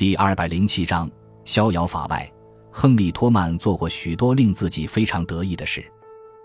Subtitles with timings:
[0.00, 1.10] 第二百零七章
[1.44, 2.26] 逍遥法外。
[2.70, 5.84] 亨利·托曼做过许多令自己非常得意的事，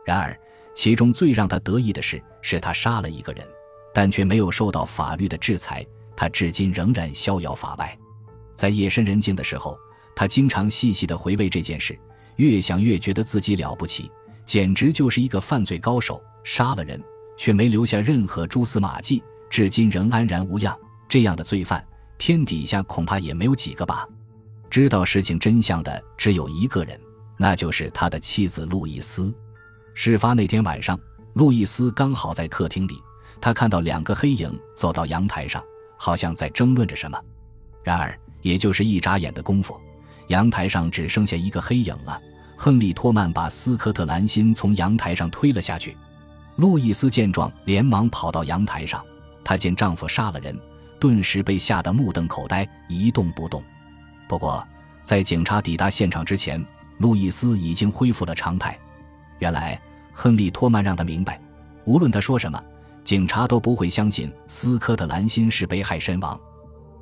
[0.05, 0.37] 然而
[0.75, 3.47] 其中最让他得意的事是他杀了一个人，
[3.93, 5.85] 但却没有受到法律的制裁。
[6.17, 7.97] 他至今仍然逍遥法外。
[8.57, 9.79] 在夜深人静的时候，
[10.13, 11.97] 他经常细细地回味这件事，
[12.35, 14.11] 越想越觉得自己了不起，
[14.43, 16.21] 简直就是一个犯罪高手。
[16.43, 17.01] 杀了人
[17.37, 20.77] 却没留下任何蛛丝马迹，至今仍安然无恙。
[21.07, 21.81] 这样的罪犯，
[22.17, 24.07] 天底下恐怕也没有几个吧。
[24.69, 26.99] 知道事情真相的只有一个人，
[27.37, 29.33] 那就是他的妻子路易斯。
[29.93, 30.99] 事发那天晚上，
[31.33, 33.01] 路易斯刚好在客厅里，
[33.39, 35.63] 他看到两个黑影走到阳台上，
[35.97, 37.17] 好像在争论着什么。
[37.83, 39.79] 然而，也就是一眨眼的功夫，
[40.27, 42.19] 阳台上只剩下一个黑影了。
[42.57, 45.95] 亨利·托曼把斯科特·兰辛从阳台上推了下去。
[46.55, 49.03] 路易斯见状，连忙跑到阳台上，
[49.43, 50.57] 她见丈夫杀了人。
[50.99, 53.63] 顿时被吓得目瞪口呆，一动不动。
[54.27, 54.65] 不过，
[55.03, 56.63] 在警察抵达现场之前，
[56.97, 58.77] 路易斯已经恢复了常态。
[59.39, 59.79] 原来，
[60.13, 61.39] 亨利·托曼让他明白，
[61.83, 62.61] 无论他说什么，
[63.03, 66.39] 警察都不会相信斯科特·兰辛是被害身亡。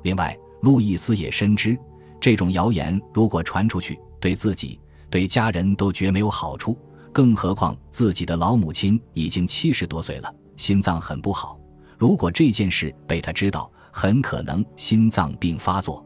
[0.02, 1.78] 另外，路易斯也深知，
[2.20, 6.78] 这种谣言如果传出去，对自己、对家人都绝没有好处。
[7.12, 11.58] 更何况自己的老母亲已经七十多岁了，心脏很不好。
[11.96, 16.04] 如果这件事被他知道，很可能心脏病发作。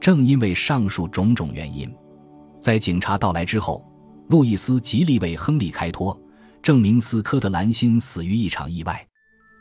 [0.00, 1.88] 正因为上述种种原因，
[2.60, 3.86] 在警察到来之后，
[4.30, 6.20] 路易斯极力为亨利开脱，
[6.60, 9.06] 证明斯科特·兰辛死于一场意外。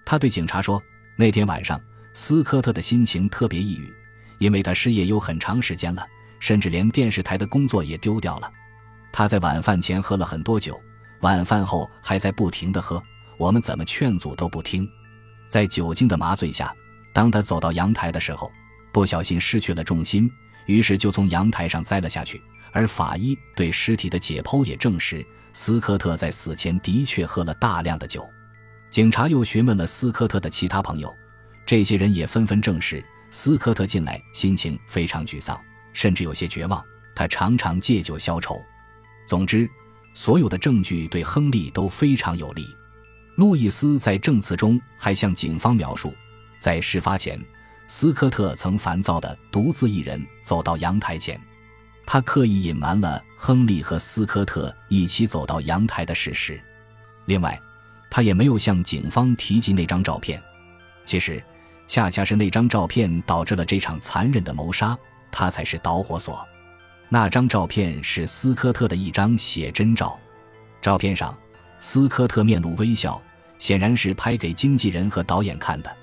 [0.03, 0.81] 他对警察说
[1.16, 1.80] ：“那天晚上，
[2.12, 3.94] 斯科特的心情特别抑郁，
[4.40, 6.03] 因为他失业有很长时间了，
[6.40, 8.52] 甚至连电视台的工作也丢掉了。
[9.12, 10.75] 他在晚饭前喝了很多酒，
[11.22, 13.00] 晚饭后还在不停地喝。
[13.38, 14.90] 我们怎么劝阻都不听，
[15.47, 16.73] 在酒精的麻醉下。”
[17.13, 18.52] 当他走到阳台的时候，
[18.91, 20.31] 不小心失去了重心，
[20.65, 22.41] 于是就从阳台上栽了下去。
[22.71, 28.29] 而法医对尸体的解剖也证实，斯科特在死前的确喝了大量的酒。
[28.89, 31.13] 警察又询问了斯科特的其他朋友，
[31.66, 35.59] 这些人也纷纷证实，斯科特近来心情非常沮丧，
[35.94, 36.84] 甚至有些绝望。
[37.16, 38.63] 他常常借酒消愁。
[39.28, 39.69] 总之，
[40.13, 42.66] 所有的证据对亨利都非常有利。
[43.35, 46.13] 路易斯在证词中还向警方描述。
[46.59, 47.40] 在事发前，
[47.88, 51.40] 斯科特曾烦躁地独自一人走到阳台前，
[52.06, 56.59] 他刻意隐瞒了亨利和斯科特一起走到阳台的事实。
[57.25, 57.59] 另外，
[58.09, 60.42] 他也没有向警方提及那张照片。
[61.06, 61.42] 其实，
[61.88, 64.97] 恰恰是那张照片导致了这场残忍的谋杀，
[65.31, 66.46] 他才是导火索。
[67.08, 70.20] 那张照片是斯科特的一张写真照，
[70.81, 71.36] 照片上，
[71.80, 73.20] 斯科特面露微笑，
[73.58, 75.96] 显然是拍给经纪人和导演看的。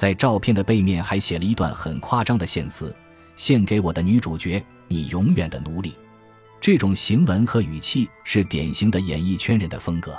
[0.00, 2.96] 在照片的背面还写了一段很夸张的献词
[3.36, 5.94] ：“献给我的女主角，你永远的奴隶。”
[6.58, 10.18] 这种行文和语气是典型的演艺圈人的风格。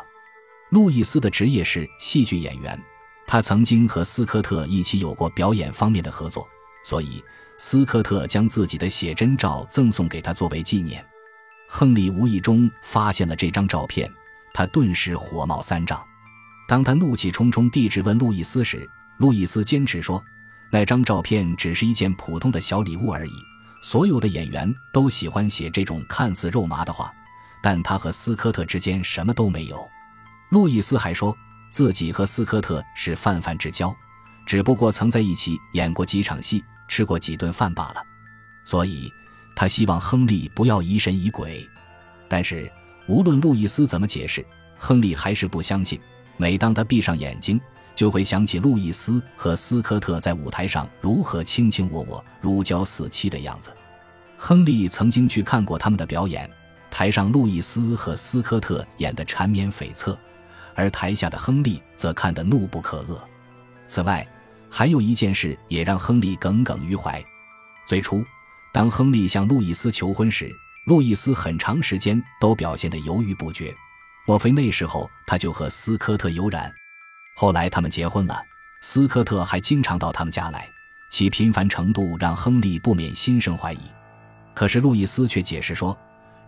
[0.69, 2.79] 路易斯的职业是戏剧演员，
[3.25, 6.47] 他曾经和斯科特一起有过表演方面的合作，
[6.85, 7.19] 所以
[7.57, 11.03] 斯科特将自己的写真照赠送给他作为纪念。
[11.67, 14.07] 亨利无意中发现了这张照片，
[14.53, 15.99] 他顿时火冒三丈。
[16.67, 18.87] 当他怒气冲冲地质问路易斯时，
[19.21, 20.21] 路易斯坚持说，
[20.71, 23.33] 那张照片只是一件普通的小礼物而已。
[23.79, 27.13] 所有的演员都喜欢写这种看似肉麻的话，
[27.61, 29.87] 但他和斯科特之间什么都没有。
[30.49, 31.37] 路易斯还说
[31.69, 33.95] 自己和斯科特是泛泛之交，
[34.43, 38.03] 只不过曾在一起演过几场戏，吃过几顿饭罢了。
[38.65, 39.07] 所以，
[39.55, 41.63] 他希望亨利不要疑神疑鬼。
[42.27, 42.71] 但是，
[43.07, 44.43] 无论路易斯怎么解释，
[44.79, 46.01] 亨利还是不相信。
[46.37, 47.61] 每当他闭上眼睛，
[47.95, 53.71] 就会想起路易斯和斯科特在舞台上如何卿卿我我、如胶似漆的样子。
[54.37, 56.49] 亨利曾经去看过他们的表演，
[56.89, 60.17] 台上路易斯和斯科特演得缠绵悱恻，
[60.73, 63.19] 而台下的亨利则看得怒不可遏。
[63.85, 64.27] 此外，
[64.69, 67.23] 还有一件事也让亨利耿耿于怀。
[67.85, 68.23] 最初，
[68.73, 70.49] 当亨利向路易斯求婚时，
[70.87, 73.71] 路易斯很长时间都表现得犹豫不决。
[74.25, 76.71] 莫非那时候他就和斯科特有染？
[77.35, 78.41] 后来他们结婚了，
[78.81, 80.67] 斯科特还经常到他们家来，
[81.09, 83.79] 其频繁程度让亨利不免心生怀疑。
[84.53, 85.97] 可是路易斯却解释说，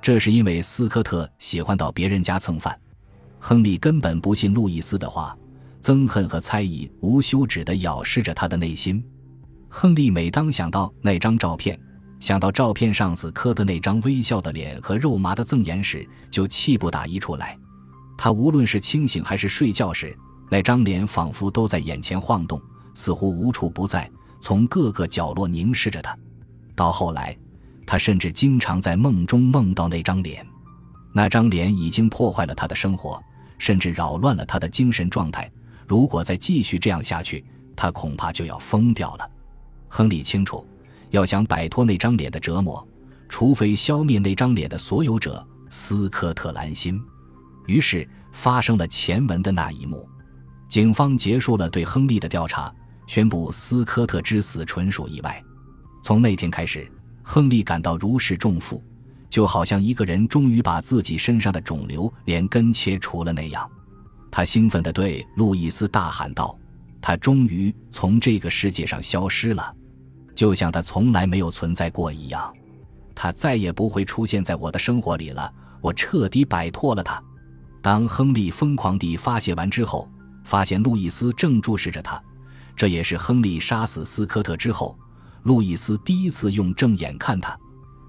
[0.01, 2.77] 这是因为斯科特喜欢到别人家蹭饭。
[3.39, 5.35] 亨利根本不信路易斯的话，
[5.81, 9.03] 憎恨和猜疑无休止地咬噬着他的内心。
[9.69, 11.79] 亨利每当想到那张照片，
[12.19, 17.57] 想到照片上斯科特那张微笑的脸和肉麻的赠言时，就气不打一处来。
[18.17, 20.15] 他无论是清醒还是睡觉时，
[20.49, 22.61] 那张脸仿佛都在眼前晃动，
[22.93, 24.09] 似乎无处不在，
[24.39, 26.15] 从各个角落凝视着他。
[26.75, 27.35] 到后来，
[27.85, 30.45] 他甚至经常在梦中梦到那张脸。
[31.13, 33.21] 那张脸已经破坏了他的生活，
[33.57, 35.51] 甚至扰乱了他的精神状态。
[35.87, 37.43] 如果再继续这样下去，
[37.75, 39.29] 他恐怕就要疯掉了。
[39.89, 40.65] 亨利清楚，
[41.11, 42.87] 要想摆脱那张脸的折磨，
[43.29, 46.99] 除非消灭那张脸的所有者斯科特·兰辛。
[47.67, 50.09] 于是发生了前文的那一幕。
[50.73, 52.73] 警方结束了对亨利的调查，
[53.05, 55.39] 宣布斯科特之死纯属意外。
[56.01, 56.91] 从那天开始，
[57.21, 58.83] 亨利感到如释重负，
[59.29, 63.69] 就好像一个人终于把自己身上的肿瘤连根切除了那样。
[64.31, 66.57] 他兴奋地对路易斯大喊道
[66.99, 69.75] ：“他终于从这个世界上消失了，
[70.33, 72.51] 就像他从来没有存在过一样。
[73.13, 75.53] 他再也不会出现在我的生活里了。
[75.81, 77.23] 我彻底摆脱了他。”
[77.79, 80.09] 当亨利疯狂地发泄完之后。
[80.43, 82.21] 发现路易斯正注视着他，
[82.75, 84.97] 这也是亨利杀死斯科特之后，
[85.43, 87.57] 路易斯第一次用正眼看他。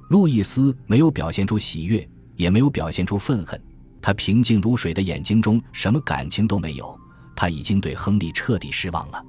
[0.08, 3.60] 路易斯没有表现出喜悦，也没有表现出愤恨，
[4.02, 6.98] 他平静如水的眼睛中什么感情都没有。
[7.36, 9.24] 他已经对亨利彻底失望了。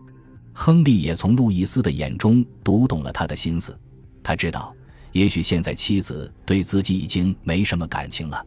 [0.53, 3.77] 亨利也从路易斯的眼中读懂了他的心思，
[4.23, 4.75] 他知道，
[5.11, 8.45] 也许现在妻子对自己已经没什么感情了，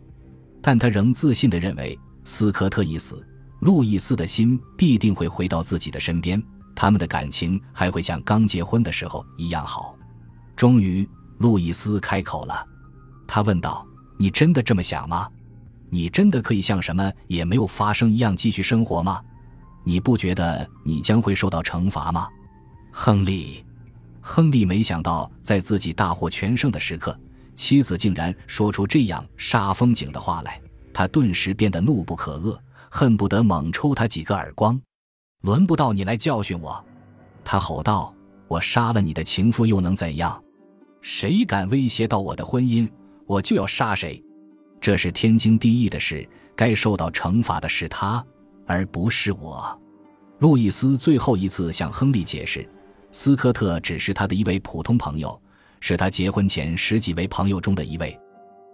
[0.62, 3.26] 但他仍自信地认为斯科特一死。
[3.60, 6.42] 路易斯的心必定会回到自己的身边，
[6.74, 9.96] 他们的感情还会像刚结婚的时候一样好。
[10.54, 11.08] 终于，
[11.38, 12.66] 路易斯开口了，
[13.26, 15.28] 他问道：“你真的这么想吗？
[15.90, 19.20] 你真的可以像什么也没有发生一样继续生活吗？
[19.84, 22.28] 你不觉得你将会受到惩罚吗？”
[22.92, 23.64] 亨利，
[24.20, 27.18] 亨利没想到，在自己大获全胜的时刻，
[27.54, 30.60] 妻子竟然说出这样煞风景的话来，
[30.92, 32.56] 他顿时变得怒不可遏。
[32.90, 34.80] 恨不得猛抽他几个耳光，
[35.42, 36.84] 轮不到你来教训我！
[37.44, 38.14] 他吼道
[38.48, 40.42] ：“我杀了你的情妇又能怎样？
[41.00, 42.90] 谁敢威胁到我的婚姻，
[43.26, 44.22] 我就要杀谁！
[44.80, 48.24] 这是天经地义的事，该受到惩罚的是他，
[48.66, 49.80] 而不是我。”
[50.40, 52.68] 路易斯最后一次向亨利解释，
[53.10, 55.40] 斯科特只是他的一位普通朋友，
[55.80, 58.18] 是他结婚前十几位朋友中的一位。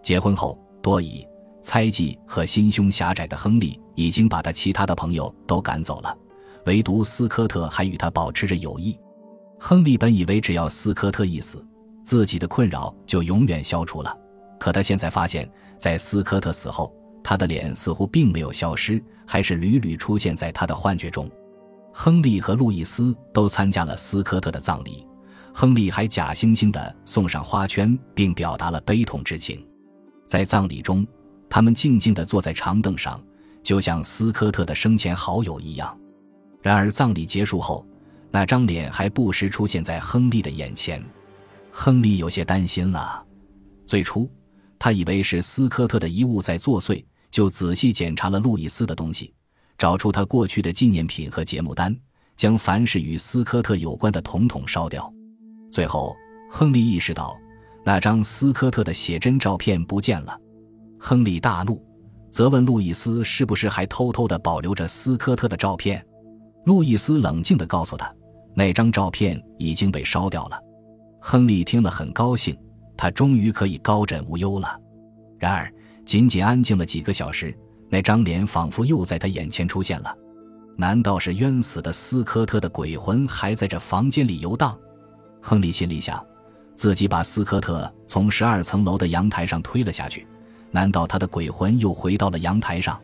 [0.02, 1.26] 结婚后，多以。
[1.64, 6.14] 猜忌和心胸狭窄的亨利已经把他其他的朋友都赶走了，
[6.66, 8.94] 唯独斯科特还与他保持着友谊。
[9.58, 11.66] 亨利本以为只要斯科特一死，
[12.04, 14.14] 自己的困扰就永远消除了。
[14.60, 21.26] 可他现在发现，在斯科特死后，他的脸似乎并没有消失，还是屡屡出现在他的幻觉中。
[21.94, 25.06] 亨利和路易斯都参加了斯科特的葬礼，
[25.54, 29.66] 亨利还假惺惺地送上花圈，并表达了悲痛之情。
[30.26, 31.06] 在葬礼中。
[31.54, 33.22] 他们静静地坐在长凳上，
[33.62, 35.96] 就像斯科特的生前好友一样。
[36.60, 37.86] 然而，葬礼结束后，
[38.32, 41.00] 那张脸还不时出现在亨利的眼前。
[41.70, 43.24] 亨利有些担心了。
[43.86, 44.28] 最初，
[44.80, 49.32] 他以为是斯科特的遗物在作祟，就仔细检查了路易斯的东西，
[49.78, 51.96] 找出他过去的纪念品和节目单，
[52.36, 55.08] 将凡是与斯科特有关的统统烧掉。
[55.70, 56.16] 最后，
[56.50, 57.38] 亨利意识到，
[57.84, 60.36] 那张斯科特的写真照片不见了。
[61.06, 61.78] 亨利大怒，
[62.30, 66.02] 责问路易斯是不是还偷偷地保留着斯科特的照片。
[66.64, 68.10] 路易斯冷静地告诉他，
[68.54, 70.58] 那张照片已经被烧掉了。
[71.20, 72.58] 亨利听了很高兴，
[72.96, 74.80] 他终于可以高枕无忧了。
[75.38, 75.70] 然而，
[76.06, 77.54] 仅仅安静了几个小时，
[77.90, 80.16] 那张脸仿佛又在他眼前出现了。
[80.74, 84.74] 难道是冤死的斯科特的鬼魂还在这房间里游荡？
[85.42, 86.26] 亨利心里想，
[86.74, 90.26] 自己把斯科特从十二层楼的阳台上推了下去。
[90.74, 93.00] 难道他的鬼魂又回到了阳台上？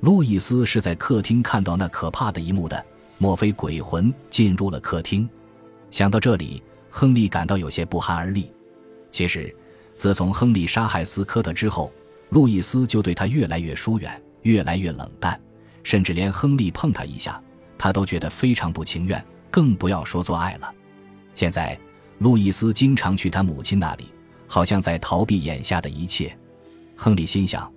[0.00, 2.84] 路易斯是在客厅看到那可怕的一幕的。
[3.18, 5.28] 莫非鬼魂进入了客厅？
[5.92, 8.52] 想到这里，亨利感到有些不寒而栗。
[9.12, 9.54] 其实，
[9.94, 11.92] 自从亨利杀害斯科特之后，
[12.30, 15.40] 路易斯就对他越来越疏远，越来越冷淡，
[15.84, 17.40] 甚至连亨利碰他一下，
[17.78, 20.74] 他都觉得非常不情愿，更不要说做爱了。
[21.32, 21.78] 现在，
[22.18, 24.06] 路易斯经常去他母亲那里，
[24.48, 26.36] 好像在逃避眼下的一切。
[26.96, 27.70] 亨利心想：“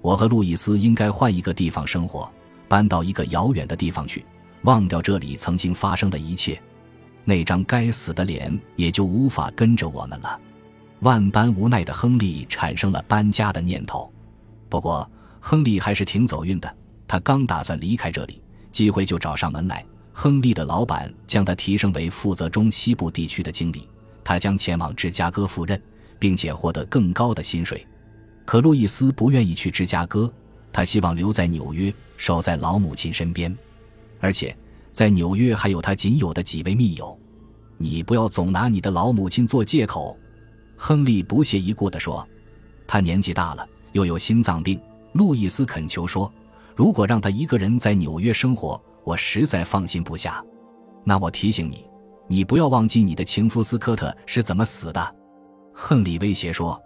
[0.00, 2.30] 我和路易斯应该换一个地方生活，
[2.68, 4.24] 搬到一个遥远的地方去，
[4.62, 6.60] 忘掉这里曾经发生的一切。
[7.24, 10.40] 那张该死的脸也就无法跟着我们了。”
[11.00, 14.12] 万般无奈的亨利产生了搬家的念头。
[14.68, 15.10] 不过，
[15.40, 16.76] 亨利还是挺走运的。
[17.08, 19.84] 他刚打算离开这里，机会就找上门来。
[20.12, 23.88] 亨利的老板将他提升为负责中西部地区的经理，
[24.22, 25.80] 他将前往芝加哥赴任，
[26.18, 27.86] 并且获得更高的薪水。
[28.44, 30.32] 可路易斯不愿意去芝加哥，
[30.72, 33.56] 他希望留在纽约，守在老母亲身边，
[34.18, 34.56] 而且
[34.92, 37.16] 在纽约还有他仅有的几位密友。
[37.76, 40.16] 你不要总拿你的老母亲做借口。
[40.76, 42.26] 亨利不屑一顾地说
[42.86, 44.80] ：“他年纪大了，又有心脏病。”
[45.12, 46.32] 路易斯恳求说
[46.74, 50.44] ：“如果让他一个人在纽约生活，我实在放心不下。
[51.04, 51.84] 那我提醒你，
[52.28, 55.16] 你不要忘记你的情夫斯科特是怎么死的。”
[55.74, 56.80] 亨利威胁说：“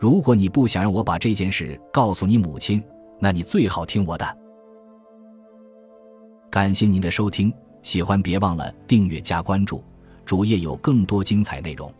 [0.00, 2.82] 如果你不想让我把这件事告诉你母亲，
[3.18, 4.38] 那你最好听我的。”
[6.50, 7.52] 感谢您的收听，
[7.82, 9.84] 喜欢别忘了订阅加关注，
[10.24, 11.92] 主页有更多精彩内容。